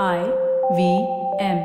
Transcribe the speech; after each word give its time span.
I 0.00 0.18
V 0.72 0.90
M 1.44 1.58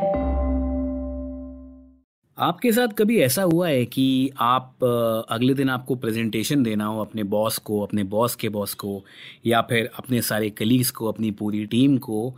आपके 2.37 2.71
साथ 2.71 2.87
कभी 2.87 3.19
ऐसा 3.19 3.43
हुआ 3.43 3.67
है 3.69 3.85
कि 3.85 4.31
आप 4.39 4.83
अगले 5.29 5.53
दिन 5.53 5.69
आपको 5.69 5.95
प्रेजेंटेशन 5.95 6.63
देना 6.63 6.85
हो 6.85 7.01
अपने 7.01 7.23
बॉस 7.23 7.57
को, 7.57 7.81
अपने 7.81 8.03
बॉस 8.03 8.35
के 8.35 8.49
बॉस 8.49 8.73
को, 8.73 9.03
या 9.45 9.61
फिर 9.61 9.89
अपने 9.97 10.21
सारे 10.21 10.49
कलीग्स 10.49 10.91
को, 10.91 11.07
अपनी 11.07 11.31
पूरी 11.31 11.65
टीम 11.65 11.97
को 11.97 12.35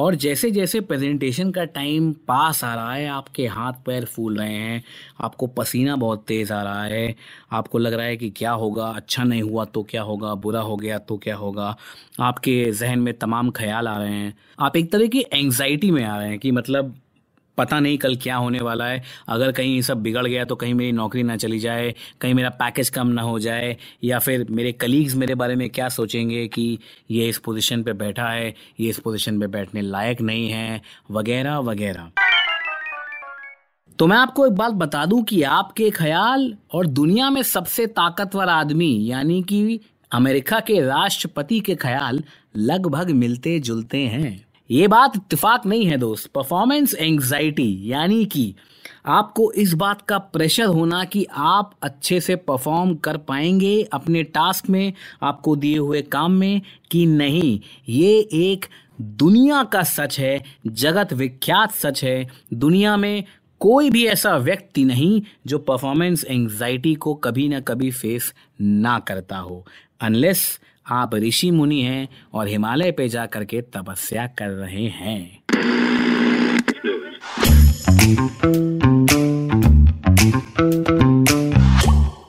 और 0.00 0.14
जैसे 0.14 0.50
जैसे 0.50 0.80
प्रेजेंटेशन 0.80 1.50
का 1.50 1.64
टाइम 1.64 2.12
पास 2.28 2.62
आ 2.64 2.74
रहा 2.74 2.92
है, 2.94 3.06
आपके 3.08 3.46
हाथ 3.46 3.72
पैर 3.86 4.04
फूल 4.04 4.36
रहे 4.38 4.52
हैं, 4.52 4.82
आपको 5.20 5.46
पसीना 5.48 5.96
बहुत 5.96 6.24
तेज़ 6.28 6.52
आ 6.52 6.62
रहा 6.62 6.84
है, 6.84 7.14
आपको 7.52 7.78
लग 7.78 7.92
रहा 7.92 8.06
है 8.06 8.16
कि 8.16 8.30
क्या 8.30 8.52
होगा 8.52 8.86
अच्छा 8.86 9.24
नहीं 9.24 9.42
हुआ 9.42 9.64
तो 9.64 9.82
क्या 9.82 10.02
होगा, 10.02 10.34
बुरा 10.36 10.60
हो 10.60 10.76
गया 10.76 10.98
तो 11.00 11.16
क्या 11.18 11.36
होगा, 11.36 11.76
आपके 12.20 12.72
जहन 12.72 12.98
में 12.98 13.12
तमाम 13.18 13.50
ख्याल 13.50 13.88
आ 13.88 13.98
रहे 13.98 14.14
हैं, 14.14 14.34
आप 14.60 14.76
एक 14.76 14.92
तरह 14.92 15.06
की 15.06 15.24
एंग्जाइटी 15.32 15.90
में 15.90 16.04
आ 16.04 16.16
रहे 16.18 16.28
हैं 16.28 16.38
कि 16.38 16.52
मतलब 16.52 16.94
पता 17.60 17.80
नहीं 17.80 17.98
कल 17.98 18.16
क्या 18.16 18.36
होने 18.36 18.60
वाला 18.60 18.84
है। 18.86 19.02
अगर 19.28 19.52
कहीं 19.52 19.74
ये 19.74 19.82
सब 19.82 20.02
बिगड़ 20.02 20.26
गया 20.26 20.44
तो 20.44 20.56
कहीं 20.56 20.74
मेरी 20.74 20.92
नौकरी 20.92 21.22
ना 21.22 21.36
चली 21.36 21.58
जाए, 21.58 21.94
कहीं 22.20 22.34
मेरा 22.34 22.50
पैकेज 22.50 22.88
कम 22.90 23.06
ना 23.08 23.22
हो 23.22 23.38
जाए, 23.38 23.76
या 24.04 24.18
फिर 24.18 24.46
मेरे 24.50 24.72
कलीग्स 24.74 25.14
मेरे 25.14 25.34
बारे 25.34 25.56
में 25.56 25.68
क्या 25.70 25.88
सोचेंगे 25.88 26.46
कि 26.48 26.78
ये 27.10 27.28
इस 27.28 27.38
पोजीशन 27.38 27.82
पे 27.82 27.92
बैठा 27.94 28.28
है, 28.28 28.54
ये 28.80 28.88
इस 28.90 28.98
पोजीशन 28.98 29.40
पे 29.40 29.46
बैठने 29.48 29.80
लायक 29.82 30.20
नहीं 30.20 30.48
है, 30.50 30.80
वगैरह 31.10 31.58
वगैरह। 31.60 32.10
तो 33.98 34.06
मैं 34.06 34.16
आपको 34.16 34.46
एक 34.46 34.52
बात 34.52 34.72
बता 34.72 35.04
दूँ 35.06 35.22
कि 35.22 35.42
आपके 35.42 35.90
ख्याल 35.90 36.54
और 36.72 36.86
दुनिया 36.86 37.30
में 37.30 37.42
सबसे 37.42 37.86
ताकतवर 37.86 38.48
आदमी, 38.48 38.92
यानी 39.04 39.42
कि 39.42 39.80
अमेरिका 40.12 40.60
के 40.60 40.80
राष्ट्रपति 40.80 41.60
के 41.60 41.74
ख्याल 41.74 42.22
लगभग 42.56 43.10
मिलते 43.10 43.58
जुलते 43.60 43.98
हैं। 43.98 44.49
ये 44.70 44.88
बात 44.88 45.16
इत्तेफाक 45.16 45.66
नहीं 45.66 45.86
है 45.86 45.96
दोस्त। 45.96 46.30
परफॉर्मेंस 46.30 46.94
एंग्जाइटी 46.94 47.80
यानी 47.92 48.24
कि 48.24 48.54
आपको 49.06 49.52
इस 49.52 49.72
बात 49.74 50.02
का 50.02 50.18
प्रेशर 50.18 50.64
होना 50.64 51.04
कि 51.04 51.26
आप 51.32 51.74
अच्छे 51.82 52.20
से 52.20 52.36
परफॉर्म 52.36 52.94
कर 52.94 53.16
पाएँगे 53.16 53.82
अपने 53.82 54.22
टास्क 54.22 54.70
में, 54.70 54.92
आपको 55.22 55.56
दिए 55.56 55.78
हुए 55.78 56.02
काम 56.02 56.32
में 56.32 56.62
कि 56.90 57.06
नहीं। 57.06 57.60
ये 57.88 58.28
एक 58.32 58.66
दुनिया 59.00 59.62
का 59.64 59.82
सच 59.82 60.18
है, 60.20 60.44
जगत 60.66 61.12
विख्यात 61.12 61.72
सच 61.72 62.04
है। 62.04 62.28
दुनिया 62.54 62.96
में 62.96 63.24
कोई 63.60 63.90
भी 63.90 64.06
ऐसा 64.06 64.36
व्यक्ति 64.36 64.84
नहीं 64.84 65.22
जो 65.46 65.58
परफॉर्मेंस 65.58 66.24
एंग्जाइटी 66.24 66.94
को 66.94 67.14
कभी 67.14 67.48
ना 67.48 67.60
कभी 67.60 67.90
फेस 67.90 68.34
ना 68.60 68.98
करता 68.98 69.36
हो। 69.36 69.66
अनलेस 70.00 70.60
आप 70.92 71.14
ऋषि 71.14 71.50
मुनि 71.50 71.80
हैं 71.80 72.08
और 72.34 72.48
हिमालय 72.48 72.92
पे 72.92 73.08
जा 73.08 73.26
करके 73.26 73.60
तपस्या 73.60 74.26
कर 74.26 74.48
रहे 74.48 74.86
हैं। 74.86 75.42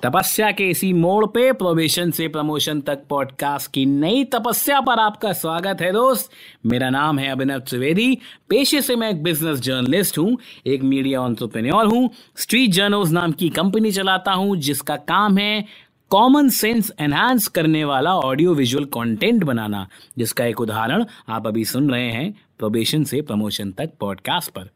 तपस्या 0.04 0.52
के 0.52 0.70
इसी 0.70 0.94
मोड़ 0.94 1.26
पे 1.26 1.52
प्रोबेशन 1.52 2.12
से 2.12 2.28
प्रमोशन 2.28 2.82
तक 2.82 3.04
पॉडकास्ट 3.10 3.72
की 3.72 3.86
नई 3.86 4.24
तपस्या 4.24 4.80
पर 4.82 5.00
आपका 5.00 5.34
स्वागत 5.34 5.82
है 5.82 5.92
दोस्त। 5.92 6.32
मेरा 6.66 6.90
नाम 6.90 7.20
है 7.20 7.28
अभिनव 7.28 7.60
त्रिवेदी। 7.60 8.18
पेशे 8.50 8.82
से 8.82 8.96
मैं 8.96 9.10
एक 9.10 9.24
बिज़नेस 9.24 9.60
जर्नलिस्ट 9.60 10.18
हूँ, 10.18 10.38
एक 10.68 10.84
मीडिया 10.84 11.22
ऑन्टरप्रेन्योर 11.22 11.86
हूँ। 11.86 12.10
स्ट्रीट 12.38 12.72
जर्नल्स 12.72 13.12
नाम 13.12 13.32
की 13.32 13.50
कंपनी 13.50 13.92
चलाता 13.92 14.32
हूँ, 14.32 14.58
जिसका 14.58 14.96
काम 14.96 15.38
है 15.38 15.66
कॉमन 16.12 16.50
सेंस 16.50 16.92
एनहांस 17.00 17.48
करने 17.48 17.84
वाला 17.84 18.14
ऑडियो 18.14 18.54
विजुअल 18.54 18.86
कंटेंट 18.86 19.44
बनाना, 19.44 19.88
जिसका 20.18 20.46
एक 20.46 20.62
उदाहरण 20.62 21.06
आप 21.30 21.48
अभी 21.48 21.66
सुन 21.66 21.90
रहे 21.90 22.12
हैं 22.12 22.32
प्रोबेशन 22.60 23.04
से 23.04 23.22
प्रमोशन 23.22 23.72
तक 23.72 23.90
पॉडकास्ट 24.00 24.52
पर। 24.52 24.70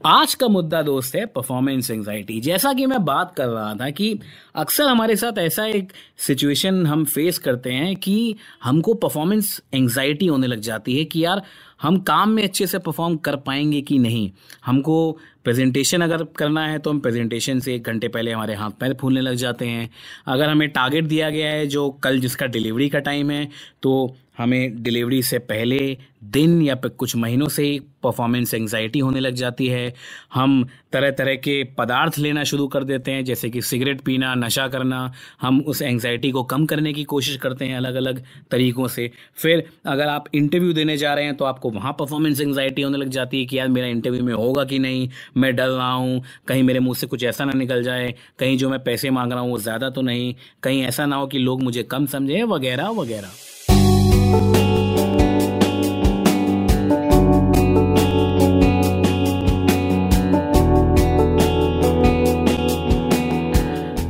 आज 0.00 0.34
का 0.34 0.48
मुद्दा 0.48 0.82
दोस्त 0.82 1.14
है 1.16 1.24
परफॉर्मेंस 1.26 1.90
एंजाइटी 1.90 2.40
जैसा 2.40 2.72
कि 2.72 2.86
मैं 2.86 3.04
बात 3.04 3.34
कर 3.36 3.46
रहा 3.46 3.74
था 3.74 3.90
कि 3.90 4.18
अक्सर 4.54 4.84
हमारे 4.84 5.16
साथ 5.16 5.38
ऐसा 5.38 5.66
एक 5.66 5.92
सिचुएशन 6.18 6.86
हम 6.86 7.04
फेस 7.04 7.38
करते 7.38 7.70
हैं 7.70 7.94
कि 7.96 8.34
हमको 8.64 8.94
परफॉर्मेंस 8.94 9.60
एंजाइटी 9.74 10.26
होने 10.26 10.46
लग 10.46 10.60
जाती 10.60 10.98
है 10.98 11.04
कि 11.04 11.24
यार, 11.24 11.42
हम 11.82 11.98
काम 12.00 12.30
में 12.30 12.42
अच्छे 12.44 12.66
से 12.66 12.78
परफॉर्म 12.78 13.16
कर 13.16 13.36
पाएँगे 13.36 13.80
कि 13.80 13.98
नहीं? 13.98 14.30
हमको 14.64 15.18
प्रेजेंटेशन 15.44 16.00
अगर 16.00 16.24
करना 16.24 16.66
है 16.66 16.78
तो 16.78 16.90
हम 16.90 17.00
प्रेजेंटेशन 17.00 17.60
से 17.60 17.74
एक 17.74 17.82
घंटे 17.82 18.08
पहले 18.08 18.32
हमारे 18.32 18.54
हाथ 18.54 18.70
पैर 18.70 18.96
फूलने 19.00 19.20
लग 19.20 19.34
जाते 19.34 19.66
हैं। 19.66 19.90
अगर 20.26 20.48
हमें 20.48 20.68
टारगेट 20.68 21.04
दिया 21.04 21.30
गया 21.30 21.50
है 21.50 21.66
जो 21.66 21.90
कल 21.90 22.20
जिसका 22.20 22.46
डिलीवरी 22.46 22.88
का 22.88 22.98
टाइम 22.98 23.30
है 23.30 23.48
तो 23.82 24.16
हमें 24.36 24.82
डिलीवरी 24.82 25.22
से 25.22 25.38
पहले 25.40 25.96
दिन 26.24 26.60
या 26.62 26.74
कुछ 26.86 27.14
महीनों 27.16 27.48
से 27.48 27.62
ही 27.62 27.78
परफॉर्मेंस 28.02 28.52
एंजाइटी 28.54 28.98
होने 28.98 29.20
लग 29.20 29.34
जाती 29.34 29.66
है। 29.66 29.92
हम 30.34 30.64
तरह 30.92 31.10
तरह 31.10 31.34
के 31.36 31.62
पदार्थ 31.78 32.18
लेना 32.18 32.44
शुरू 32.44 32.66
कर 32.68 32.84
देते 32.84 33.12
हैं, 33.12 33.24
जैसे 33.24 33.50
कि 33.50 33.62
सिगरेट 33.62 34.00
पीना, 34.00 34.34
नशा 34.34 34.66
करना। 34.68 35.12
हम 35.40 35.60
उस 35.62 35.82
एंजाइटी 35.82 36.30
को 36.30 36.42
कम 36.44 36.66
करने 36.66 36.92
की 36.92 37.04
कोशिश 37.04 37.36
करते 37.36 37.64
हैं 37.64 37.76
अलग 37.76 37.94
अलग 37.94 38.22
तरीकों 38.50 38.88
से। 38.88 39.10
फिर 39.36 39.64
अगर 39.86 40.08
आप 40.08 40.28
इंटरव्यू 40.34 40.72
देने 40.72 40.96
जा 40.96 41.14
रहे 41.14 41.24
हैं 41.24 41.36
तो 41.36 41.44
आपको 41.44 41.70
वहाँ 41.70 41.92
परफॉर्मेंस 41.92 42.40
एंजाइटी 42.40 42.82
होने 42.82 42.98
लग 42.98 43.08
जाती 43.10 43.40
है 43.40 43.46
कि 43.46 43.58
यार 43.58 43.68
मेरा 43.68 43.86
इंटरव्यू 43.86 44.24
में 44.24 44.34
होगा 44.34 44.64
कि 44.64 44.78
नहीं? 44.78 45.08
मैं 45.36 45.54
डर 45.56 45.68
रहा 45.68 45.92
हूँ, 45.92 46.22
कहीं 46.48 46.62
मेरे 46.62 46.80
मुँह 46.80 46.94
से 46.94 47.06
कुछ 47.06 47.24
ऐसा 47.24 47.44
ना 47.44 47.52
निकल 47.54 47.82
जाए, 47.82 48.14
कहीं 48.38 48.56
जो 48.58 48.70
मैं 48.70 48.82
पैसे 48.84 49.10
मांग 49.10 49.32
रहा 49.32 49.40
हूँ 49.40 49.50
वो 49.50 49.58
ज़्यादा 49.60 49.90
तो 49.90 50.02
नहीं, 50.02 50.34
कहीं 50.62 50.82
ऐसा 50.84 51.06
ना 51.06 51.16
हो 51.16 51.26
कि 51.26 51.38
लोग 51.38 51.62
मुझे 51.62 51.82
कम 51.84 52.06
समझें, 52.06 52.42
वगैरह 52.44 52.88
वगैरह। 52.92 53.30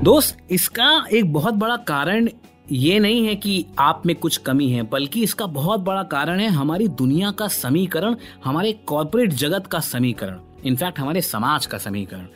दोस्त, 0.04 0.36
इसका 0.50 1.06
एक 1.12 1.32
बहुत 1.32 1.54
बड़ा 1.54 1.76
कारण 1.76 2.28
ये 2.72 2.98
नहीं 2.98 3.26
है 3.26 3.34
कि 3.34 3.64
आप 3.78 4.02
में 4.06 4.14
कुछ 4.16 4.36
कमी 4.36 4.68
है, 4.68 4.82
बल्कि 4.82 5.22
इसका 5.22 5.46
बहुत 5.46 5.80
बड़ा 5.80 6.02
कारण 6.02 6.40
है 6.40 6.48
हमारी 6.48 6.88
दुनिया 6.88 7.30
का 7.30 7.48
समीकरण, 7.48 8.16
हमारे 8.44 8.72
कॉरपोरेट 8.86 9.32
जगत 9.32 9.66
का 9.66 9.80
समीकरण। 9.80 10.38
इनफैक्ट 10.64 10.98
हमारे 10.98 11.20
समाज 11.20 11.66
का 11.66 11.78
समीकरण। 11.78 12.26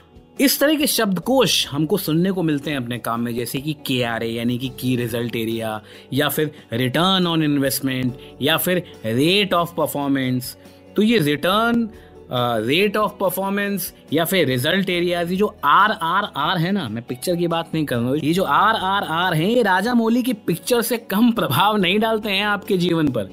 इस 0.41 0.59
तरह 0.61 0.75
के 0.75 0.87
शब्दकोश 0.87 1.67
हमको 1.69 1.97
सुनने 1.97 2.31
को 2.33 2.43
मिलते 2.43 2.71
हैं 2.71 2.77
अपने 2.77 2.99
काम 2.99 3.21
में, 3.21 3.35
जैसे 3.35 3.61
कि 3.61 3.73
के 3.87 4.03
आर 4.03 4.23
ए 4.23 4.27
यानी 4.29 4.59
कि 4.59 4.69
की 4.81 4.95
रिज़ल्ट 4.97 5.37
एरिया 5.37 5.81
या 6.13 6.29
फिर 6.29 6.51
रिटर्न 6.73 7.27
ऑन 7.27 7.43
इन्वेस्टमेंट 7.43 8.19
या 8.43 8.57
फिर 8.57 8.83
रेट 9.05 9.55
ऑफ़ 9.55 9.75
परफॉर्मेंस 9.77 10.57
तो 10.97 11.03
ये 11.03 11.19
रिटर्न 11.21 11.89
रेट 12.31 12.97
ऑफ़ 12.97 13.13
परफॉर्मेंस 13.21 13.93
या 14.13 14.25
फिर 14.25 14.47
रिज़ल्ट 14.47 14.91
एरियाज़ 14.91 15.31
ये 15.31 15.37
जो 15.37 15.47
आर 15.65 15.91
आर 15.93 16.29
आर 16.37 16.59
है 16.59 16.73
ना, 16.73 16.89
मैं 16.89 17.03
पिक्चर 17.05 17.37
की 17.37 17.47
बात 17.49 17.75
नहीं 17.75 17.85
कर 17.85 17.97
रहा 17.97 18.09
हूँ, 18.09 18.19
ये 18.19 18.33
जो 18.33 18.43
आर 18.45 18.77
आर 18.77 19.05
आर 19.05 19.35
है, 19.35 19.53
ये 19.53 19.63
राजा 19.63 19.95
मौली 19.95 20.23
की 20.23 20.33
पिक्चर 20.33 20.83
से 20.83 20.99
कम 21.11 21.31
प्रभाव 21.33 21.77
नहीं 21.77 21.99
डालते 21.99 22.31
हैं 22.31 22.45
आपके 22.47 22.77
जीवन 22.79 23.09
पर। 23.09 23.31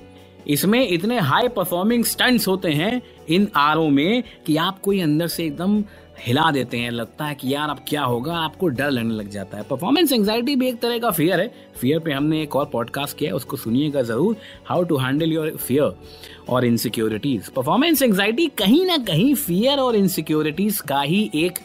इसमें 0.48 0.88
इतने 0.88 1.20
हाई 1.20 1.48
परफॉर्मिंग 1.50 2.04
स्टंट्स 2.06 2.48
होते 2.48 2.72
हैं 2.72 3.02
इन 3.30 3.48
आरों 3.58 3.90
में 3.90 4.24
कि 4.46 4.58
आपको 4.58 4.94
ये 4.94 5.02
अंदर 5.02 5.28
से 5.28 5.46
एकदम 5.46 5.84
हिला 6.18 6.50
देते 6.52 6.78
हैं, 6.78 6.92
लगता 6.92 7.26
है 7.26 7.36
कि 7.36 7.54
यार 7.54 7.70
अब 7.70 7.80
क्या 7.88 8.04
होगा, 8.04 8.36
आपको 8.36 8.68
डर 8.70 8.90
लगने 8.92 9.14
लग 9.14 9.30
जाता 9.30 9.58
है। 9.58 9.64
परफॉर्मेंस 9.64 10.12
एंगजाइटी 10.12 10.56
भी 10.56 10.68
एक 10.68 10.80
तरह 10.80 11.00
का 11.00 11.12
फियर 11.12 11.40
है। 11.40 11.52
फियर 11.76 12.00
पे 12.00 12.12
हमने 12.12 12.42
एक 12.42 12.56
और 12.56 12.66
पॉडकास्ट 12.66 13.18
किया 13.18 13.30
है, 13.30 13.36
उसको 13.36 13.58
सुनिएगा 13.58 14.02
ज़रूर। 14.02 14.36
How 14.66 14.84
to 14.84 14.98
handle 14.98 15.32
your 15.32 15.50
fear 15.58 15.96
और 16.50 16.66
इनसिक्योरिटीज 16.66 17.50
परफॉर्मेंस 17.50 18.02
एंगजाइटी 18.02 18.48
कहीं 18.58 18.86
ना 18.86 18.98
कहीं 19.06 19.34
फियर 19.36 19.80
और 19.80 19.96
इनसिक्योरिटीज 19.96 20.80
का 20.82 21.02
ही 21.02 21.30
एक 21.36 21.60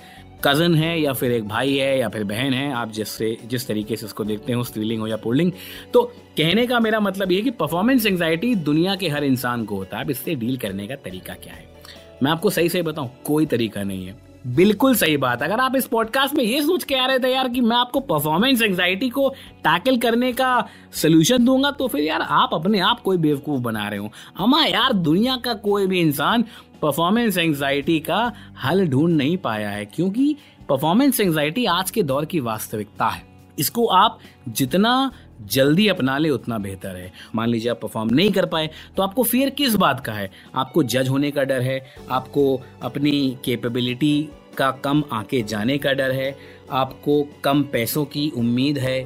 कज़न 0.45 0.75
है, 0.75 1.01
या 1.01 1.13
फिर 1.13 1.33
एक 1.33 1.49
भाई 1.49 1.75
है, 1.75 1.99
या 1.99 2.09
फिर 2.09 2.25
बहन 2.25 2.55
है। 2.55 2.73
आप 2.73 2.93
जिससे, 2.93 3.37
जिस 3.47 3.67
तरीके 3.67 3.97
से 3.97 4.07
इसको 4.07 4.25
देखते 4.25 4.53
हो 4.53 4.65
स्त्रीलिंग 4.65 5.01
हो 5.01 5.07
या 5.07 5.17
पुल्लिंग 5.19 5.53
तो 5.93 6.03
कहने 6.37 6.67
का 6.67 6.81
मेरा 6.81 7.01
मतलब 7.01 7.33
ये 7.33 7.41
कि 7.43 7.51
परफॉर्मेंस 7.53 8.07
एंगजाइटी 8.07 8.55
दुनिया 8.55 8.95
के 8.97 9.09
हर 9.09 9.25
इंसान 9.25 9.65
को 9.65 9.77
होता 9.77 9.97
है। 9.97 10.05
अब 10.05 10.11
इससे 10.11 10.35
डील 10.35 10.57
करने 10.57 10.87
का 10.87 10.95
तरीका 11.05 11.35
क्या 11.35 11.53
है? 11.53 11.69
मैं 12.23 12.31
आपको 12.31 12.51
सही 12.51 12.69
सही 12.69 12.83
बताऊँ, 12.83 13.11
कोई 13.25 13.47
तरीका 13.47 13.83
नहीं 13.83 14.07
है। 14.07 14.30
बिल्कुल 14.45 14.95
सही 14.95 15.17
बात। 15.17 15.43
अगर 15.43 15.61
आप 15.61 15.75
इस 15.77 15.87
पॉडकास्ट 15.87 16.35
में 16.35 16.43
ये 16.45 16.63
सोच 16.63 16.85
के 16.85 16.95
आ 16.95 17.07
रहे 17.07 17.19
थे 17.19 17.33
यार 17.33 17.49
कि 17.49 17.61
मैं 17.61 17.77
आपको 17.77 18.01
परफॉर्मेंस 18.01 18.63
एंजाइटी 18.63 19.09
को 19.09 19.29
टैकल 19.65 19.99
करने 19.99 20.33
का 20.33 20.65
सोल्यूशन 20.93 21.45
दूँगा 21.45 21.71
तो 21.71 21.89
फिर 21.89 22.03
यार 22.03 22.21
आप 22.21 22.51
अपने 22.53 22.81
आप 22.81 23.01
कोई 23.01 23.17
बेवकूफ़ 23.17 23.61
बना 23.61 23.89
रहे 23.89 23.99
हो। 23.99 24.11
अमा 24.39 24.65
यार, 24.65 24.93
दुनिया 24.93 25.37
का 25.37 25.55
कोई 25.55 25.87
भी 25.87 26.01
इंसान 26.01 26.45
परफॉर्मेंस 26.83 27.39
एंजाइटी 27.39 27.99
का 28.01 28.33
हल 28.65 28.87
ढूंढ 28.87 29.17
नहीं 29.17 29.37
पाया 29.37 29.71
है, 29.71 29.85
क्योंकि 29.85 30.37
परफॉर्मेंस 30.69 31.21
एंजाइटी 31.21 31.65
आज 31.65 31.91
के 31.91 32.03
दौर 32.03 32.25
की 32.25 32.41
वास्तविकता 32.41 33.09
है। 33.09 33.23
इसको 33.59 33.87
आप 33.87 34.19
जितना 34.49 35.11
जल्दी 35.43 35.87
अपना 35.89 36.17
ले, 36.19 36.31
उतना 36.31 36.59
बेहतर 36.59 36.97
है। 36.97 37.13
मान 37.35 37.49
लीजिए 37.49 37.71
आप 37.71 37.81
परफॉर्म 37.81 38.11
नहीं 38.11 38.31
कर 38.31 38.47
पाए 38.47 38.71
तो 38.97 39.03
आपको 39.03 39.23
फियर 39.25 39.51
किस 39.51 39.75
बात 39.77 40.01
का 40.01 40.13
है? 40.13 40.31
आपको 40.55 40.83
जज 40.85 41.09
होने 41.09 41.31
का 41.31 41.45
डर 41.45 41.61
है, 41.61 41.81
आपको 42.11 42.61
अपनी 42.83 43.39
कैपेबिलिटी 43.45 44.29
का 44.57 44.71
कम 44.85 45.03
आके 45.13 45.43
जाने 45.43 45.79
का 45.79 45.93
डर 45.93 46.13
है, 46.13 46.37
आपको 46.71 47.23
कम 47.45 47.63
पैसों 47.63 48.05
की 48.05 48.29
उम्मीद 48.37 48.79
है 48.79 49.01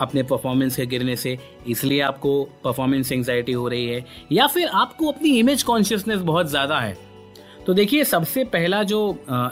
अपने 0.00 0.22
परफॉर्मेंस 0.22 0.76
के 0.76 0.86
गिरने 0.86 1.16
से, 1.16 1.38
इसलिए 1.66 2.00
आपको 2.00 2.42
परफॉर्मेंस 2.64 3.12
एंजाइटी 3.12 3.52
हो 3.52 3.68
रही 3.68 3.86
है, 3.86 4.04
या 4.32 4.46
फिर 4.46 4.68
आपको 4.68 5.10
अपनी 5.10 5.38
इमेज 5.38 5.62
कॉन्शियसनेस 5.62 6.20
बहुत 6.20 6.50
ज़्यादा 6.50 6.78
है। 6.80 6.96
तो 7.66 7.74
देखिए 7.74 8.04
सबसे 8.04 8.42
पहला 8.44 8.82
जो 8.82 8.98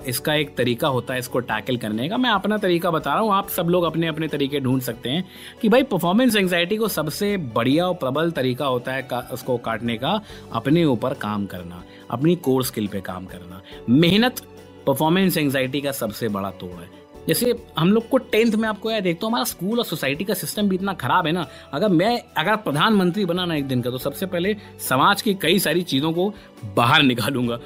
इसका 0.08 0.34
एक 0.34 0.54
तरीका 0.56 0.88
होता 0.88 1.14
है 1.14 1.18
इसको 1.18 1.40
टैकल 1.40 1.76
करने 1.76 2.08
का 2.08 2.16
मैं 2.16 2.30
अपना 2.30 2.56
तरीका 2.58 2.90
बता 2.90 3.12
रहा 3.12 3.22
हूँ 3.22 3.32
आप 3.34 3.48
सब 3.48 3.68
लोग 3.68 3.84
अपने 3.84 4.06
अपने 4.06 4.28
तरीके 4.28 4.60
ढूंढ 4.60 4.82
सकते 4.82 5.08
हैं 5.08 5.24
कि 5.62 5.68
भाई 5.68 5.82
परफॉर्मेंस 5.84 6.36
एंगजाइटी 6.36 6.76
को 6.76 6.88
सबसे 6.88 7.36
बढ़िया 7.54 7.86
और 7.86 7.94
प्रबल 7.94 8.30
तरीका 8.30 8.66
होता 8.66 8.92
है 8.92 9.02
का, 9.02 9.18
उसको 9.32 9.56
काटने 9.58 9.96
का 9.96 10.20
अपने 10.52 10.84
ऊपर 10.84 11.14
काम 11.16 11.46
करना 11.46 11.82
अपनी 12.10 12.34
कोर 12.38 12.64
स्किल 12.64 12.86
पे 12.86 13.00
काम 13.00 13.26
करना। 13.26 13.62
मेहनत 13.90 14.40
परफॉर्मेंस 14.86 15.36
एंगजाइटी 15.36 15.80
का 15.80 15.92
सबसे 15.92 16.28
बड़ा 16.28 16.50
तोड़ 16.52 16.72
है। 16.72 16.88
जैसे 17.26 17.54
हम 17.78 17.92
लोग 17.92 18.08
को 18.08 18.18
टेंथ 18.18 18.52
में 18.52 18.68
आपको 18.68 18.90
यह 18.90 19.00
देखता 19.00 19.26
हूँ 19.26 19.30
हमारा 19.30 19.44
स्कूल 19.44 19.78
और 19.78 19.84
सोसाइटी 19.84 20.24
का 20.24 20.34
सिस्टम 20.34 20.68
भी 20.68 20.76
इतना 20.76 20.92
खराब 20.94 21.26
है 21.26 21.32
ना 21.32 21.46
अगर 21.72 21.88
मैं 21.90 22.18
अगर 22.38 22.56
प्रधानमंत्री 22.58 23.24
बना 23.24 23.44
ना 23.44 23.54
एक 23.56 23.66
दिन 23.68 23.82
का 23.82 23.90
तो 23.90 23.98
सबसे 23.98 24.26
पहले 24.26 24.56
समाज 24.88 25.22
की 25.22 25.34
कई 25.34 25.58
सारी 25.58 25.82
चीज़ों 25.84 26.12
को 26.12 26.32
बाहर 26.76 27.02
निकालूँगा। 27.02 27.58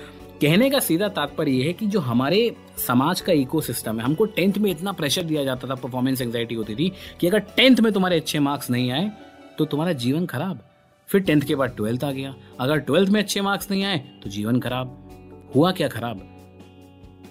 कहने 0.45 0.69
का 0.71 0.79
सीधा 0.79 1.09
तात्पर्य 1.09 1.51
यह 1.51 1.67
है 1.67 1.73
कि 1.73 1.87
जो 1.87 2.01
हमारे 2.01 2.39
समाज 2.79 3.21
का 3.21 3.33
इकोसिस्टम 3.33 3.99
है, 3.99 4.05
हमको 4.05 4.25
टेंथ 4.27 4.59
में 4.59 4.71
इतना 4.71 4.93
प्रेशर 4.93 5.23
दिया 5.23 5.45
जाता 5.45 5.69
था 5.69 5.75
परफॉर्मेंस 5.75 6.21
एंजाइटी 6.21 6.55
होती 6.55 6.75
थी, 6.75 6.91
कि 7.21 7.27
अगर 7.27 7.39
टेंथ 7.57 7.77
में 7.77 7.93
तुम्हारे 7.93 8.17
अच्छे 8.17 8.39
मार्क्स 8.39 8.71
नहीं 8.71 8.91
आए 8.91 9.11
तो 9.59 9.65
तुम्हारा 9.65 9.93
जीवन 9.95 10.27
खराब। 10.27 10.61
फिर 11.09 11.21
टेंथ 11.21 11.43
के 11.43 11.55
बाद 11.55 11.73
ट्वेल्थ 11.77 12.05
आ 12.05 12.11
गया। 12.11 12.35
अगर 12.61 12.79
ट्वेल्थ 12.79 13.11
में 13.11 13.21
अच्छे 13.23 13.41
मार्क्स 13.41 13.71
नहीं 13.71 13.85
आए 13.85 13.99
तो 14.25 14.31
जीवन 14.31 14.61
खराब। 14.61 15.51
हुआ 15.55 15.73
क्या 15.73 15.89
खराब? 15.89 16.23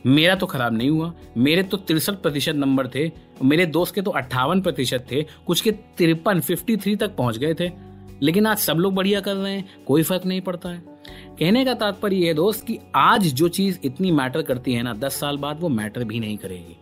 मेरा 0.06 0.36
तो 0.36 0.46
खराब 0.46 0.74
नहीं 0.74 0.90
हुआ। 0.90 1.14
मेरे 1.38 1.64
तो 1.64 1.78
तिरसठ 1.78 2.14
प्रतिशत 2.14 2.56
नंबर 2.56 2.88
थे। 2.88 3.10
मेरे 3.44 3.66
दोस्त 3.68 3.96
के 3.96 4.02
तो 4.02 4.12
अट्ठावन 4.12 4.62
प्रतिशत 4.62 5.08
थे। 5.12 5.26
कुछ 5.48 5.62
के 5.62 5.72
तिरपन 5.98 6.40
फिफ्टी 6.40 6.78
थ्री 6.78 6.96
तक 6.96 7.16
पहुँच 7.16 7.38
गए 7.38 7.54
थे। 7.54 7.70
लेकिन 8.22 8.46
आज 8.46 8.58
सब 8.58 8.78
लोग 8.78 8.94
बढ़िया 8.94 9.22
कर 9.22 9.36
रहे 9.36 9.54
हैं, 9.54 9.84
कोई 9.88 10.04
फ़र्क 10.04 10.26
नहीं 10.26 10.42
पड़ता 10.42 10.70
है। 10.70 10.84
कहने 11.40 11.66
का 11.66 11.74
तात्पर्य 11.74 12.16
यह 12.16 12.34
दोस्त, 12.34 12.68
कि 12.68 12.80
आज 12.96 13.28
जो 13.28 13.48
चीज़ 13.48 13.80
इतनी 13.84 14.12
मैटर 14.12 14.42
करती 14.42 14.74
है 14.74 14.84
ना, 14.84 14.94
दस 14.94 15.20
साल 15.20 15.38
बाद 15.38 15.60
वो 15.60 15.70
मैटर 15.70 16.04
भी 16.04 16.20
नहीं 16.20 16.38
करेगी। 16.38 16.78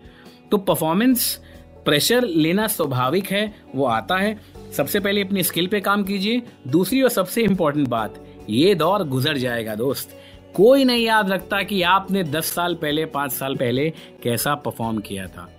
तो 0.52 0.58
परफॉर्मेंस 0.58 1.40
प्रेशर 1.86 2.24
लेना 2.24 2.68
स्वाभाविक 2.68 3.32
है, 3.32 3.54
वो 3.76 3.86
आता 3.86 4.18
है। 4.18 4.40
सबसे 4.78 5.00
पहले 5.00 5.24
अपनी 5.24 5.44
स्किल 5.44 5.68
पे 5.68 5.80
काम 5.80 6.04
कीजिए। 6.04 6.42
दूसरी 6.68 7.02
और 7.02 7.10
सबसे 7.10 7.42
इंपॉर्टेंट 7.42 7.88
बात, 7.88 8.26
ये 8.50 8.76
दौर 8.76 9.04
गुजर 9.04 9.38
जाएगा, 9.38 9.76
दोस्त। 9.76 10.10
कोई 10.54 10.84
नहीं 10.84 11.06
याद 11.06 11.30
रखता 11.30 11.64
कि 11.64 11.82
आपने 11.82 12.24
दस 12.24 12.46
साल 12.46 12.76
पहले, 12.76 13.06
पाँच 13.06 13.32
साल 13.32 13.56
पहले 13.56 13.94
कैसा 14.24 14.56
परफॉर्म 14.56 15.00
किया 15.00 15.28
था। 15.28 15.50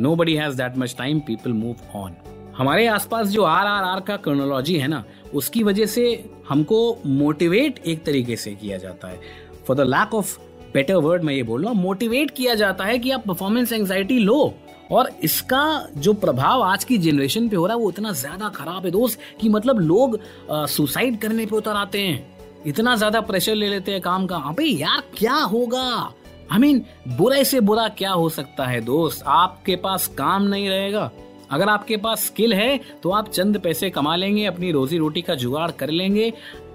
Nobody 0.16 0.34
has 0.34 0.56
that 0.56 0.78
much 0.78 0.94
time 0.98 1.20
people 1.20 1.52
move 1.52 1.76
on 1.94 2.10
हमारे 2.60 2.86
आसपास 2.86 3.28
जो 3.28 3.42
आर 3.42 3.66
आर 3.66 3.84
आर 3.84 4.00
का 4.00 4.16
क्रोनोलॉजी 4.16 4.74
है 4.76 4.88
ना, 4.88 5.02
उसकी 5.34 5.62
वजह 5.62 5.86
से 5.86 6.02
हमको 6.48 6.80
मोटिवेट 7.06 7.78
एक 7.86 8.02
तरीके 8.04 8.36
से 8.36 8.50
किया 8.54 8.78
जाता 8.78 9.08
है। 9.08 9.20
For 9.66 9.76
the 9.76 9.80
lack 9.80 10.14
of 10.14 10.36
better 10.74 10.94
word 10.96 11.22
मैं 11.24 11.34
ये 11.34 11.42
बोल 11.42 11.62
रहा 11.62 11.72
हूँ 11.72 11.80
मोटिवेट 11.82 12.30
किया 12.30 12.54
जाता 12.54 12.84
है 12.84 12.98
कि 12.98 13.10
आप 13.10 13.26
परफॉर्मेंस 13.26 13.72
एंजाइटी 13.72 14.18
लो। 14.18 14.54
और 14.90 15.10
इसका 15.22 15.62
जो 15.96 16.12
प्रभाव 16.16 16.62
आज 16.62 16.84
की 16.84 16.98
जनरेशन 16.98 17.48
पे 17.48 17.56
हो 17.56 17.66
रहा 17.66 17.76
है, 17.76 17.82
वो 17.82 17.90
इतना 17.90 18.12
ज़्यादा 18.12 18.48
खराब 18.50 18.84
है 18.84 18.90
दोस्त 18.90 19.18
कि 19.40 19.48
मतलब 19.48 19.78
लोग 19.80 20.18
सुसाइड 20.50 21.18
करने 21.20 21.46
पे 21.46 21.56
उतर 21.56 21.76
आते 21.76 22.00
हैं। 22.00 22.62
इतना 22.66 22.96
ज़्यादा 22.96 23.20
प्रेशर 23.22 23.54
ले 23.54 23.68
लेते 23.68 23.92
हैं 23.92 24.00
काम 24.00 24.26
का। 24.26 24.36
अबे 24.48 24.64
यार, 24.64 25.02
क्या 25.18 25.34
होगा? 25.34 26.12
आई 26.52 26.58
मीन 26.58 26.84
बुरा 27.08 27.42
से 27.44 27.60
बुरा 27.62 27.88
क्या 27.88 28.10
हो 28.12 28.28
सकता 28.28 28.66
है 28.66 28.80
दोस्त? 28.82 29.24
आपके 29.26 29.76
पास 29.78 30.06
काम 30.18 30.42
नहीं 30.44 30.68
रहेगा। 30.68 31.10
अगर 31.50 31.68
आपके 31.68 31.96
पास 31.96 32.24
स्किल 32.26 32.54
है 32.54 32.80
तो 33.02 33.10
आप 33.10 33.28
चंद 33.28 33.58
पैसे 33.58 33.90
कमा 33.90 34.16
लेंगे, 34.16 34.44
अपनी 34.44 34.70
रोजी 34.72 34.98
रोटी 34.98 35.22
का 35.22 35.34
जुगाड़ 35.34 35.70
कर 35.70 35.90
लेंगे, 35.90 36.32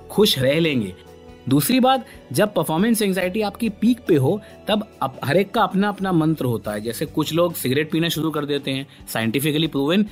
खुश 0.10 0.38
रह 0.39 0.60
लेंगे। 0.60 0.94
दूसरी 1.50 1.80
बात, 1.80 2.06
जब 2.33 2.54
परफॉर्मेंस 2.54 3.01
एंजाइटी 3.01 3.42
आपकी 3.42 3.69
पीक 3.72 4.00
पे 4.07 4.16
हो, 4.16 4.39
तब 4.68 4.88
हर 5.24 5.38
एक 5.38 5.54
का 5.54 5.63
अपना 5.63 5.89
अपना 5.89 6.12
मंत्र 6.12 6.45
होता 6.45 6.72
है। 6.72 6.81
जैसे 6.81 7.06
कुछ 7.07 7.33
लोग 7.33 7.54
सिगरेट 7.54 7.92
पीना 7.92 8.10
शुरू 8.10 8.31
कर 8.31 8.45
देते 8.45 8.72
हैं 8.72 8.88
साइंटिफिकली 9.07 9.68
प्रूवन 9.68 10.06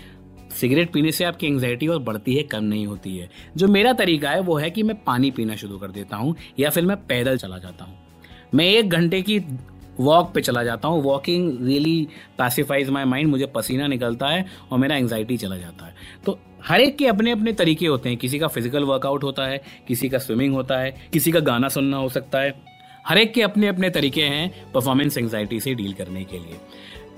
सिगरेट 0.52 0.92
पीने 0.92 1.12
से 1.12 1.24
आपकी 1.24 1.48
एंजाइटी 1.48 1.88
और 1.88 2.00
बढ़ती 2.00 2.36
है, 2.36 2.44
कम 2.44 2.64
नहीं 2.64 2.86
होती 2.88 3.18
है। 3.18 3.30
जो 3.58 3.68
मेरा 3.68 3.94
तरीका 3.94 4.30
है, 4.30 4.42
वो 4.42 4.58
है 4.58 4.70
कि 4.70 4.84
मैं 4.84 4.96
पानी 5.04 5.32
पीना 5.32 5.56
शुरू 5.56 5.78
कर 5.78 5.92
देता 5.92 6.18
हूँ, 6.18 6.36
या 6.60 6.70
फिर 6.70 6.86
मैं 6.86 6.98
पैदल 7.08 7.38
चला 7.38 7.58
जाता 7.58 7.86
हूँ। 7.86 7.98
मैं 8.54 8.66
एक 8.66 8.90
घंटे 8.90 9.22
की 9.22 9.40
वॉक 10.00 10.32
पे 10.34 10.42
चला 10.42 10.64
जाता 10.64 10.88
हूँ। 10.88 11.02
Walking 11.04 11.66
really 11.66 12.08
pacifies 12.38 12.90
my 12.90 13.06
mind 13.06 13.30
मुझे 13.30 13.46
पसीना 13.46 13.88
निकलता 13.88 14.28
है 14.28 14.46
और 14.72 14.80
मेरा 14.80 14.96
एंगजाइटी 14.96 15.38
चला 15.38 15.58
जाता 15.58 15.86
है। 15.86 15.96
तो 16.26 16.40
हर 16.66 16.82
एक 16.82 16.98
के 16.98 17.08
अपने 17.08 17.32
अपने 17.32 17.54
तरीके 17.54 17.86
होते 17.86 18.10
हैं। 18.10 18.18
किसी 18.18 18.40
का 18.40 18.48
फ़िज़िकल 18.48 18.84
वर्कआउट 18.84 19.24
होता 19.24 19.46
है, 19.46 19.62
किसी 19.88 20.10
का 20.10 20.18
स्विमिंग 20.18 20.54
होता 20.54 20.80
है, 20.80 20.96
किसी 21.14 21.32
का 21.32 21.40
गाना 21.40 21.70
सुनना 21.70 21.98
हो 21.98 22.10
सकता 22.10 22.42
है। 22.42 22.54
हर 23.08 23.18
एक 23.18 23.34
के 23.34 23.42
अपने 23.42 23.68
अपने 23.68 23.90
तरीके 23.90 24.22
हैं 24.22 24.72
परफॉर्मेंस 24.74 25.18
एंगजाइटी 25.18 25.60
से 25.60 25.74
डील 25.74 25.94
करने 25.94 26.24
के 26.24 26.38
लिए। 26.38 26.60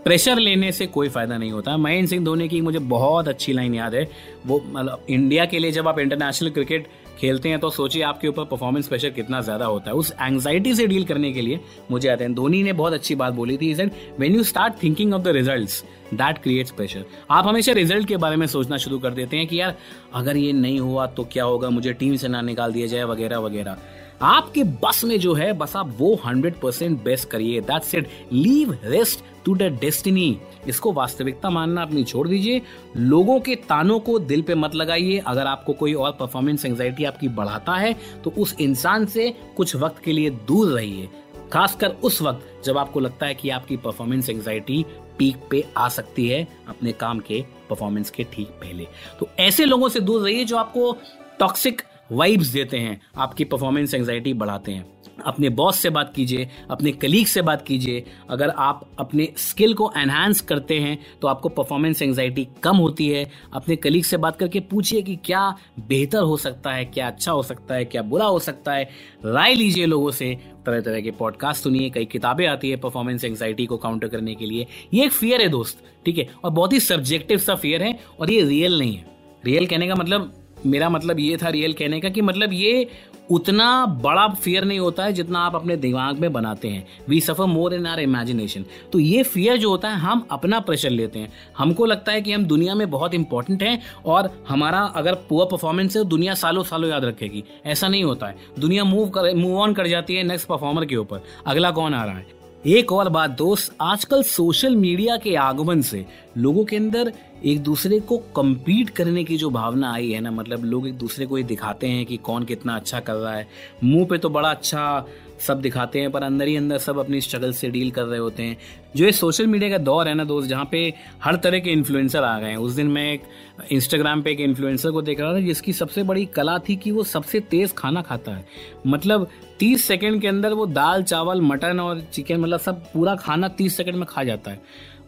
प्रेशर 0.05 0.39
लेने 0.39 0.71
से 0.71 0.85
कोई 0.87 1.09
फ़ायदा 1.09 1.37
नहीं 1.37 1.51
होता। 1.51 1.75
महेंद्र 1.77 2.09
सिंह 2.09 2.23
धोनी 2.25 2.47
की 2.47 2.59
मुझे 2.61 2.79
बहुत 2.79 3.27
अच्छी 3.27 3.53
लाइन 3.53 3.73
याद 3.75 3.95
है। 3.95 4.07
वो 4.47 4.61
मतलब 4.67 5.05
इंडिया 5.09 5.45
के 5.45 5.59
लिए 5.59 5.71
जब 5.71 5.87
आप 5.87 5.99
इंटरनेशनल 5.99 6.49
क्रिकेट 6.49 6.87
खेलते 7.19 7.49
हैं 7.49 7.59
तो 7.59 7.69
सोचिए 7.69 8.03
आपके 8.03 8.27
ऊपर 8.27 8.43
परफॉर्मेंस 8.45 8.87
प्रेशर 8.87 9.09
कितना 9.09 9.39
ज़्यादा 9.41 9.65
होता 9.65 9.89
है। 9.89 9.95
उस 9.95 10.13
एंगजाइटी 10.13 10.73
से 10.75 10.87
डील 10.87 11.05
करने 11.05 11.31
के 11.33 11.41
लिए 11.41 11.59
मुझे 11.91 12.09
आते 12.09 12.23
हैं, 12.23 12.33
धोनी 12.35 12.61
ने 12.63 12.73
बहुत 12.73 12.93
अच्छी 12.93 13.15
बात 13.15 13.33
बोली 13.33 13.57
थी। 13.57 13.73
When 13.73 14.35
you 14.35 14.43
start 14.43 14.81
thinking 14.83 15.13
of 15.13 15.21
the 15.21 15.27
result 15.29 16.13
that 16.13 16.37
creates 16.37 16.71
pressure 16.71 17.05
आप 17.31 17.47
हमेशा 17.47 17.71
रिज़ल्ट 17.73 18.07
के 18.07 18.17
बारे 18.17 18.35
में 18.35 18.47
सोचना 18.47 18.77
शुरू 18.77 18.99
कर 18.99 19.13
देते 19.13 19.37
हैं 19.37 19.47
कि 19.47 19.59
यार, 19.59 19.75
अगर 20.13 20.37
ये 20.37 20.53
नहीं 20.53 20.79
हुआ 20.79 21.05
तो 21.07 21.23
क्या 21.31 21.43
होगा? 21.43 21.69
मुझे 21.71 21.93
टीम 21.93 22.15
से 22.15 22.27
ना 22.27 22.41
निकाल 22.43 22.73
दिया 22.73 22.87
जाए, 22.87 23.03
वगैरह 23.05 23.39
वगैरह। 23.39 23.77
आपके 24.21 24.63
बस 24.63 25.03
में 25.03 25.19
जो 25.19 25.33
है, 25.33 25.51
बस 25.53 25.75
आप 25.75 25.95
वो 25.97 26.13
हंड्रेड 26.25 26.59
परसेंट 26.59 27.03
बेस्ट 27.03 27.29
करिए। 27.29 27.61
That's 27.61 27.95
it 27.95 28.09
leave 28.33 28.77
rest 28.83 29.23
to 29.45 29.55
the 29.55 29.63
destiny 29.81 30.37
इसको 30.67 30.91
वास्तविकता 30.93 31.49
मानना 31.49 31.81
अपनी 31.81 32.03
छोड़ 32.03 32.27
दीजिए। 32.27 32.61
लोगों 32.97 33.39
के 33.39 33.55
तानों 33.69 33.99
को 33.99 34.17
दिल 34.19 34.41
पे 34.41 34.55
मत 34.55 34.75
लगाइए। 34.75 35.17
अगर 35.17 35.47
आपको 35.47 35.73
कोई 35.73 35.93
और 35.93 36.11
परफॉर्मेंस 36.11 36.65
एंजाइटी 36.65 37.03
आपकी 37.03 37.27
बढ़ाता 37.29 37.73
है 37.73 37.93
तो 38.23 38.33
उस 38.37 38.55
इंसान 38.59 39.05
से 39.05 39.33
कुछ 39.57 39.75
वक्त 39.75 40.03
के 40.03 40.11
लिए 40.11 40.29
दूर 40.29 40.71
रहिए। 40.71 41.09
खासकर 41.53 41.89
उस 42.03 42.21
वक्त 42.21 42.65
जब 42.65 42.77
आपको 42.77 42.99
लगता 42.99 43.25
है 43.25 43.35
कि 43.35 43.49
आपकी 43.49 43.77
परफॉर्मेंस 43.77 44.29
एंजाइटी 44.29 44.85
पीक 45.17 45.47
पे 45.51 45.63
आ 45.77 45.87
सकती 45.89 46.27
है 46.27 46.47
अपने 46.67 46.91
काम 46.93 47.19
के 47.19 47.41
परफॉर्मेंस 47.69 48.09
के 48.09 48.23
ठीक 48.33 48.47
पहले। 48.61 48.87
तो 49.19 49.27
ऐसे 49.39 49.65
लोगों 49.65 49.89
से 49.89 49.99
दूर 49.99 50.21
रहिए 50.21 50.45
जो 50.45 50.57
आपको 50.57 50.91
टॉक्सिक 51.39 51.81
वाइब्स 52.09 52.47
देते 52.47 52.77
हैं, 52.77 52.99
आपकी 53.17 53.43
परफॉर्मेंस 53.43 53.93
एंगजाइटी 53.93 54.33
बढ़ाते 54.33 54.71
हैं। 54.71 54.93
अपने 55.25 55.49
बॉस 55.49 55.77
से 55.79 55.89
बात 55.89 56.11
कीजिए, 56.15 56.47
अपने 56.71 56.91
कलीग 56.91 57.27
से 57.27 57.41
बात 57.41 57.61
कीजिए। 57.67 58.03
अगर 58.29 58.49
आप 58.49 58.85
अपने 58.99 59.27
स्किल 59.37 59.73
को 59.73 59.91
एनहांस 59.97 60.41
करते 60.41 60.79
हैं 60.79 60.97
तो 61.21 61.27
आपको 61.27 61.49
परफॉर्मेंस 61.49 62.01
एंगजाइटी 62.01 62.47
कम 62.63 62.77
होती 62.77 63.07
है। 63.09 63.25
अपने 63.53 63.75
कलीग 63.75 64.03
से 64.03 64.17
बात 64.17 64.37
करके 64.37 64.59
पूछिए 64.61 65.01
कि 65.01 65.15
क्या 65.15 65.49
बेहतर 65.79 66.19
हो 66.19 66.37
सकता 66.37 66.73
है, 66.73 66.85
क्या 66.85 67.07
अच्छा 67.07 67.31
हो 67.31 67.43
सकता 67.43 67.75
है, 67.75 67.85
क्या 67.85 68.01
बुरा 68.01 68.25
हो 68.25 68.39
सकता 68.39 68.73
है। 68.73 68.89
राय 69.25 69.53
लीजिए 69.53 69.85
लोगों 69.85 70.11
से। 70.11 70.33
तरह 70.65 70.81
तरह 70.81 71.01
के 71.01 71.11
पॉडकास्ट 71.11 71.63
सुनिए, 71.63 71.89
कई 71.89 72.05
किताबें 72.05 72.45
आती 72.47 72.69
है 72.69 72.77
परफॉर्मेंस 72.77 73.23
एंगजाइटी 73.23 73.65
को 73.65 73.77
काउंटर 73.77 74.07
करने 74.07 74.35
के 74.35 74.45
लिए। 74.45 74.67
ये 74.93 75.05
एक 75.05 75.11
फियर 75.11 75.41
है 75.41 75.49
दोस्त, 75.49 75.83
ठीक 76.05 76.17
है? 76.17 76.29
और 76.43 76.51
बहुत 76.51 76.73
ही 76.73 76.79
सब्जेक्टिव 76.79 77.37
सा 77.37 77.55
फियर 77.55 77.83
है, 77.83 77.99
और 78.19 78.31
ये 78.31 78.41
रियल 78.41 78.79
नहीं 78.79 78.95
है। 78.95 79.05
रियल 79.45 79.65
कहने 79.65 79.87
का 79.87 79.95
मतलब 79.95 80.33
मेरा 80.65 80.89
मतलब 80.89 81.19
ये 81.19 81.37
था 81.37 81.49
रियल 81.49 81.73
कहने 81.73 81.99
का 81.99 82.09
कि 82.09 82.21
मतलब 82.21 82.53
ये 82.53 82.87
उतना 83.31 83.85
बड़ा 83.85 84.27
फियर 84.33 84.63
नहीं 84.63 84.79
होता 84.79 85.03
है 85.03 85.13
जितना 85.13 85.39
आप 85.39 85.55
अपने 85.55 85.75
दिमाग 85.77 86.19
में 86.19 86.31
बनाते 86.33 86.67
हैं। 86.67 86.85
We 87.09 87.19
suffer 87.21 87.45
more 87.45 87.73
in 87.73 87.85
our 87.87 87.99
imagination 87.99 88.65
तो 88.93 88.99
ये 88.99 89.23
फियर 89.23 89.57
जो 89.57 89.69
होता 89.69 89.89
है, 89.89 89.95
हम 89.95 90.25
अपना 90.31 90.59
प्रेशर 90.59 90.89
लेते 90.89 91.19
हैं। 91.19 91.31
हमको 91.57 91.85
लगता 91.85 92.11
है 92.11 92.21
कि 92.21 92.31
हम 92.31 92.45
दुनिया 92.45 92.75
में 92.75 92.89
बहुत 92.89 93.13
इंपॉर्टेंट 93.13 93.63
हैं 93.63 93.81
और 94.05 94.29
हमारा 94.49 94.81
अगर 94.95 95.13
पुअर 95.29 95.47
परफॉर्मेंस 95.51 95.97
है 95.97 96.03
दुनिया 96.05 96.33
सालों 96.35 96.63
सालों 96.63 96.89
याद 96.89 97.05
रखेगी। 97.05 97.43
ऐसा 97.65 97.87
नहीं 97.87 98.03
होता 98.03 98.27
है। 98.27 98.35
दुनिया 98.59 98.83
मूव 98.83 99.09
कर 99.09 99.33
मूव 99.35 99.59
ऑन 99.59 99.73
कर 99.73 99.87
जाती 99.87 100.15
है 100.15 100.23
नेक्स्ट 100.23 100.47
परफॉर्मर 100.47 100.85
के 100.85 100.95
ऊपर। 100.95 101.23
अगला 101.47 101.71
कौन 101.71 101.93
आ 101.93 102.03
रहा 102.05 102.15
है? 102.15 102.44
एक 102.65 102.91
और 102.91 103.09
बात 103.09 103.29
दोस्त, 103.29 103.75
आजकल 103.81 104.23
सोशल 104.23 104.75
मीडिया 104.75 105.17
के 105.17 105.35
आगमन 105.35 105.81
से 105.81 106.05
लोगों 106.37 106.63
के 106.65 106.75
अंदर 106.75 107.11
एक 107.45 107.61
दूसरे 107.63 107.99
को 107.99 108.17
कम्पीट 108.35 108.89
करने 108.89 109.23
की 109.23 109.37
जो 109.37 109.49
भावना 109.49 109.93
आई 109.93 110.09
है 110.11 110.19
ना 110.19 110.31
मतलब 110.31 110.63
लोग 110.63 110.87
एक 110.87 110.97
दूसरे 110.97 111.25
को 111.25 111.37
ये 111.37 111.43
दिखाते 111.43 111.87
हैं 111.87 112.05
कि 112.05 112.17
कौन 112.17 112.43
कितना 112.43 112.75
अच्छा 112.75 112.99
कर 112.99 113.13
रहा 113.13 113.33
है। 113.33 113.47
मुँह 113.83 114.05
पे 114.05 114.17
तो 114.17 114.29
बड़ा 114.29 114.49
अच्छा 114.49 115.05
सब 115.39 115.61
दिखाते 115.61 115.99
हैं, 115.99 116.11
पर 116.11 116.23
अंदर 116.23 116.47
ही 116.47 116.55
अंदर 116.55 116.77
सब 116.77 116.97
अपनी 116.97 117.21
स्ट्रगल 117.21 117.53
से 117.53 117.69
डील 117.69 117.91
कर 117.91 118.03
रहे 118.03 118.19
होते 118.19 118.43
हैं। 118.43 118.57
जो 118.95 119.05
ये 119.05 119.11
सोशल 119.11 119.47
मीडिया 119.47 119.69
का 119.69 119.77
दौर 119.77 120.07
है 120.07 120.13
ना 120.13 120.23
दोस्त, 120.23 120.49
जहाँ 120.49 120.67
पे 120.71 120.93
हर 121.23 121.35
तरह 121.35 121.59
के 121.59 121.69
इन्फ्लुएंसर 121.69 122.23
आ 122.23 122.39
गए 122.39 122.49
हैं। 122.49 122.57
उस 122.57 122.73
दिन 122.73 122.87
मैं 122.87 123.13
एक 123.13 123.23
इंस्टाग्राम 123.71 124.21
पे 124.21 124.31
एक 124.31 124.39
इन्फ्लुएंसर 124.39 124.91
को 124.91 125.01
देख 125.01 125.19
रहा 125.19 125.33
था, 125.33 125.39
जिसकी 125.39 125.73
सबसे 125.73 126.03
बड़ी 126.03 126.25
कला 126.25 126.57
थी 126.59 126.75
कि 126.75 126.91
वो 126.91 127.03
सबसे 127.03 127.39
तेज 127.39 127.73
खाना 127.73 128.01
खाता 128.01 128.31
है। 128.31 128.45
मतलब 128.87 129.27
तीस 129.59 129.85
सेकेंड 129.85 130.21
के 130.21 130.27
अंदर 130.27 130.53
वो 130.53 130.65
दाल, 130.65 131.03
चावल, 131.03 131.41
मटन 131.41 131.79
और 131.79 132.01
चिकन 132.13 132.37
मतलब 132.37 132.59
सब 132.59 132.83
पूरा 132.93 133.15
खाना 133.15 133.47
तीस 133.47 133.77
सेकेंड 133.77 133.97
में 133.97 134.05
खा 134.05 134.23
जाता 134.23 134.51
है। 134.51 134.61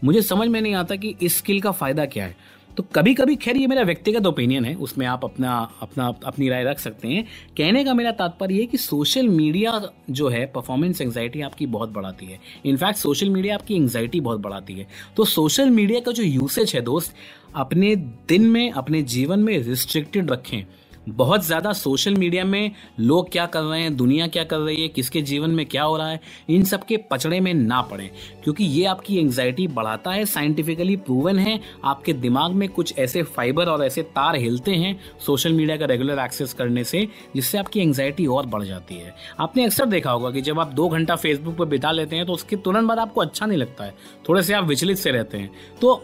मुझे 0.03 0.21
समझ 0.21 0.47
में 0.47 0.61
नहीं 0.61 0.73
आता 0.75 0.95
कि 0.95 1.15
इस 1.21 1.37
स्किल 1.37 1.61
का 1.61 1.71
फ़ायदा 1.71 2.05
क्या 2.05 2.25
है। 2.25 2.35
तो 2.77 2.83
कभी 2.95 3.13
कभी 3.13 3.35
खैर, 3.35 3.57
ये 3.57 3.67
मेरा 3.67 3.81
व्यक्तिगत 3.81 4.25
ओपिनियन 4.25 4.65
है, 4.65 4.73
उसमें 4.75 5.05
आप 5.05 5.23
अपना 5.23 5.57
अपना, 5.81 6.07
अपनी 6.25 6.49
राय 6.49 6.63
रख 6.63 6.79
सकते 6.79 7.07
हैं। 7.07 7.23
कहने 7.57 7.83
का 7.83 7.93
मेरा 7.93 8.11
तात्पर्य 8.11 8.55
है 8.55 8.65
कि 8.65 8.77
सोशल 8.77 9.27
मीडिया 9.27 9.81
जो 10.09 10.29
है 10.29 10.45
परफॉर्मेंस 10.45 11.01
एंगजाइटी 11.01 11.41
आपकी 11.41 11.65
बहुत 11.65 11.89
बढ़ाती 11.89 12.25
है। 12.25 12.39
इनफैक्ट 12.65 12.99
सोशल 12.99 13.29
मीडिया 13.29 13.55
आपकी 13.55 13.75
एंगजाइटी 13.75 14.21
बहुत 14.21 14.39
बढ़ाती 14.39 14.73
है। 14.73 14.87
तो 15.17 15.25
सोशल 15.25 15.69
मीडिया 15.69 15.99
का 15.99 16.11
जो 16.11 16.23
यूसेज 16.23 16.73
है 16.75 16.81
दोस्त, 16.81 17.15
अपने 17.55 17.95
दिन 17.95 18.41
में, 18.41 18.71
अपने 18.71 19.01
जीवन 19.01 19.39
में 19.39 19.57
रिस्ट्रिक्टेड 19.59 20.31
रखें। 20.31 20.63
बहुत 21.07 21.45
ज़्यादा 21.45 21.71
सोशल 21.73 22.15
मीडिया 22.15 22.43
में 22.45 22.71
लोग 22.99 23.31
क्या 23.31 23.45
कर 23.45 23.61
रहे 23.61 23.81
हैं, 23.81 23.95
दुनिया 23.97 24.27
क्या 24.27 24.43
कर 24.43 24.57
रही 24.57 24.81
है, 24.81 24.87
किसके 24.87 25.21
जीवन 25.21 25.49
में 25.49 25.65
क्या 25.65 25.83
हो 25.83 25.97
रहा 25.97 26.09
है, 26.09 26.19
इन 26.49 26.63
सब 26.63 26.83
के 26.83 26.97
पचड़े 27.11 27.39
में 27.39 27.53
ना 27.53 27.81
पड़े। 27.81 28.09
क्योंकि 28.43 28.63
ये 28.63 28.85
आपकी 28.85 29.17
एंग्जाइटी 29.17 29.67
बढ़ाता 29.67 30.11
है 30.11 30.25
साइंटिफिकली 30.25 30.95
प्रूवन 30.97 31.39
है। 31.39 31.59
आपके 31.85 32.13
दिमाग 32.13 32.51
में 32.51 32.67
कुछ 32.69 32.97
ऐसे 32.99 33.23
फाइबर 33.23 33.69
और 33.69 33.83
ऐसे 33.85 34.01
तार 34.09 34.35
हिलते 34.35 34.75
हैं 34.75 34.99
सोशल 35.25 35.53
मीडिया 35.53 35.77
का 35.77 35.85
रेगुलर 35.85 36.19
एक्सेस 36.19 36.53
करने 36.53 36.83
से, 36.83 37.07
जिससे 37.35 37.57
आपकी 37.57 37.79
एंग्जाइटी 37.79 38.25
और 38.27 38.45
बढ़ 38.45 38.63
जाती 38.63 38.95
है। 38.95 39.15
आपने 39.39 39.65
अक्सर 39.65 39.85
देखा 39.85 40.11
होगा 40.11 40.31
कि 40.31 40.41
जब 40.41 40.59
आप 40.59 40.73
दो 40.73 40.89
घंटा 40.89 41.15
फेसबुक 41.15 41.55
पर 41.57 41.65
बिता 41.67 41.91
लेते 41.91 42.15
हैं 42.15 42.25
तो 42.25 42.33
उसके 42.33 42.55
तुरंत 42.57 42.87
बाद 42.87 42.99
आपको 42.99 43.21
अच्छा 43.21 43.45
नहीं 43.45 43.57
लगता 43.57 43.83
है। 43.83 43.95
थोड़े 44.29 44.43
से 44.43 44.53
आप 44.53 44.63
विचलित 44.63 44.97
से 44.97 45.11
रहते 45.11 45.37
हैं। 45.37 45.51
तो 45.81 45.95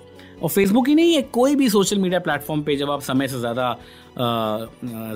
और 0.44 0.50
फेसबुक 0.50 0.88
ही 0.88 0.96
नहीं 0.96 1.14
है 1.16 1.22
कोई 1.34 1.56
भी 1.56 1.70
सोशल 1.70 2.00
मीडिया 2.00 2.20
प्लेटफॉर्म 2.20 2.62
पे 2.62 2.76
जब 2.76 2.90
आप 2.92 3.02
समय 3.02 3.28
से 3.28 3.40
ज़्यादा 3.40 3.76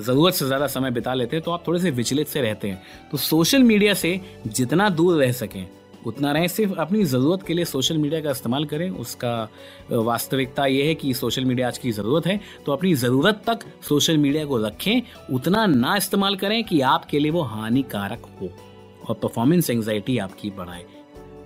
ज़रूरत 0.00 0.34
से 0.34 0.46
ज़्यादा 0.46 0.66
समय 0.68 0.90
बिता 0.90 1.14
लेते 1.14 1.36
हैं 1.36 1.44
तो 1.44 1.50
आप 1.50 1.66
थोड़े 1.66 1.80
से 1.80 1.90
विचलित 1.92 2.28
से 2.28 2.40
रहते 2.42 2.68
हैं। 2.68 2.82
तो 3.10 3.18
सोशल 3.18 3.62
मीडिया 3.62 3.94
से 3.94 4.20
जितना 4.48 4.88
दूर 4.90 5.20
रह 5.22 5.32
सकें, 5.34 5.66
उतना 6.06 6.32
रहें। 6.32 6.46
सिर्फ़ 6.48 6.74
अपनी 6.76 7.04
ज़रूरत 7.04 7.42
के 7.42 7.54
लिए 7.54 7.64
सोशल 7.66 7.98
मीडिया 7.98 8.20
का 8.20 8.30
इस्तेमाल 8.30 8.64
करें। 8.64 8.88
उसका 8.90 9.48
वास्तविकता 9.92 10.66
ये 10.66 10.86
है 10.86 10.94
कि 10.94 11.14
सोशल 11.14 11.44
मीडिया 11.44 11.68
आज 11.68 11.78
की 11.78 11.92
ज़रूरत 11.92 12.26
है 12.26 12.40
तो 12.66 12.72
अपनी 12.72 12.94
ज़रूरत 12.96 13.42
तक 13.46 13.66
सोशल 13.88 14.18
मीडिया 14.18 14.44
को 14.44 14.58
रखें। 14.58 15.02
उतना 15.34 15.66
ना 15.68 15.96
इस्तेमाल 15.96 16.36
करें 16.36 16.62
कि 16.64 16.80
आपके 16.88 17.18
लिए 17.18 17.30
वो 17.30 17.42
हानिकारक 17.44 18.26
हो 18.40 18.50
और 19.08 19.14
परफॉर्मेंस 19.16 19.70
एंग्जाइटी 19.70 20.18
आपकी 20.20 20.50
बढ़ाए। 20.50 20.84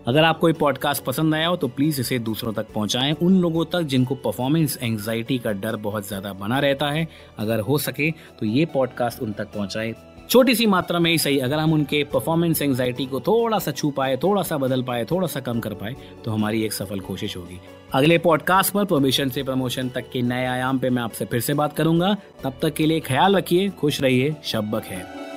अगर 0.07 0.25
आपको 0.25 0.49
ये 0.49 0.55
पॉडकास्ट 0.55 1.05
पसंद 1.05 1.35
आया 1.35 1.49
हो 1.49 1.57
तो 1.57 1.69
प्लीज़ 1.69 2.01
इसे 2.01 2.19
दूसरों 2.21 2.53
तक 2.53 2.73
पहुंचाएँ। 2.75 3.13
उन 3.15 3.41
लोगों 3.41 3.65
तक 3.65 3.83
जिनको 3.83 4.15
परफॉर्मेंस 4.15 4.79
एंग्जाइटी 4.83 5.37
का 5.39 5.53
डर 5.53 5.77
बहुत 5.79 6.07
ज़्यादा 6.09 6.33
बना 6.35 6.59
रहता 6.59 6.89
है, 6.91 7.07
अगर 7.39 7.61
हो 7.61 7.79
सके 7.79 8.11
तो 8.41 8.47
ये 8.47 8.65
पॉडकास्ट 8.67 9.23
उन 9.23 9.33
तक 9.33 9.53
पहुँचाए। 9.55 9.95
छोटी 10.31 10.55
सी 10.55 10.67
मात्रा 10.67 10.99
में 10.99 11.11
ही 11.11 11.19
सही, 11.19 11.39
अगर 11.39 11.59
हम 11.59 11.73
उनके 11.73 12.03
परफॉर्मेंस 12.05 12.63
एंग्जाइटी 12.63 13.07
को 13.07 13.21
थोड़ा 13.21 13.59
सा 13.59 13.71
छू 13.73 13.91
पाए 13.91 14.17
थोड़ा 14.17 14.43
सा 14.43 14.59
बदल 14.59 14.83
पाए 14.83 15.05
थोड़ा 15.05 15.27
सा 15.27 15.41
कम 15.41 15.61
कर 15.61 15.75
पाए 15.75 15.95
तो 16.25 16.31
हमारी 16.31 16.65
एक 16.65 16.73
सफल 16.73 17.01
कोशिश 17.01 17.37
होगी। 17.37 17.61
अगले 17.95 18.19
पॉडकास्ट 18.19 18.75
पर 18.75 18.85
प्रमोशन 18.85 19.29
से 19.29 19.43
प्रमोशन 19.43 19.89
तक 19.89 20.11
के 20.13 20.23
नए 20.23 20.47
आयाम 20.47 20.79
पे 20.79 20.91
मैं 20.91 21.03
आपसे 21.03 21.25
फिर 21.25 21.41
से 21.41 21.55
बात 21.55 21.77
करूँगा। 21.77 22.15
तब 22.45 22.59
तक 22.63 22.75
के 22.75 22.87
लिए 22.87 23.01
ख्याल 23.03 23.37
रखिए, 23.37 23.69
खुश 23.71 24.01
रहिए, 24.01 24.35
शब्बक 24.45 24.85
है। 24.85 25.32